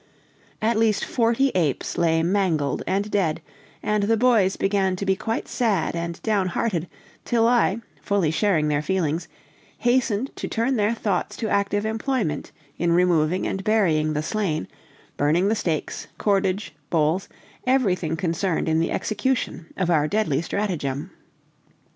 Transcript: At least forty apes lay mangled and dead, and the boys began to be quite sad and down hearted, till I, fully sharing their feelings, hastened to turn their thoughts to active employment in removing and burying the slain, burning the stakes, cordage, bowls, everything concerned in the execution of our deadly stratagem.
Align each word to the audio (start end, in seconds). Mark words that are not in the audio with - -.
At 0.63 0.77
least 0.79 1.05
forty 1.05 1.49
apes 1.49 1.95
lay 1.95 2.23
mangled 2.23 2.81
and 2.87 3.11
dead, 3.11 3.39
and 3.83 4.01
the 4.01 4.17
boys 4.17 4.55
began 4.55 4.95
to 4.95 5.05
be 5.05 5.15
quite 5.15 5.47
sad 5.47 5.95
and 5.95 6.19
down 6.23 6.47
hearted, 6.47 6.87
till 7.23 7.47
I, 7.47 7.81
fully 8.01 8.31
sharing 8.31 8.67
their 8.67 8.81
feelings, 8.81 9.27
hastened 9.77 10.35
to 10.37 10.47
turn 10.47 10.75
their 10.75 10.95
thoughts 10.95 11.37
to 11.37 11.49
active 11.49 11.85
employment 11.85 12.51
in 12.79 12.93
removing 12.93 13.45
and 13.45 13.63
burying 13.63 14.13
the 14.13 14.23
slain, 14.23 14.67
burning 15.17 15.49
the 15.49 15.55
stakes, 15.55 16.07
cordage, 16.17 16.73
bowls, 16.89 17.29
everything 17.67 18.17
concerned 18.17 18.67
in 18.67 18.79
the 18.79 18.89
execution 18.91 19.67
of 19.77 19.91
our 19.91 20.07
deadly 20.07 20.41
stratagem. 20.41 21.11